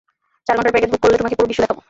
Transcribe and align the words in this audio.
চার 0.45 0.55
ঘন্টার 0.57 0.73
প্যাকেজ 0.73 0.89
বুক 0.91 1.01
করলে, 1.03 1.19
তোমাকে 1.19 1.37
পুরো 1.37 1.47
বিশ্ব 1.49 1.61
দেখাবো। 1.63 1.79